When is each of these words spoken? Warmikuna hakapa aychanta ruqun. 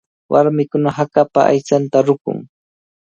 Warmikuna 0.31 0.89
hakapa 0.97 1.39
aychanta 1.51 1.97
ruqun. 2.07 2.37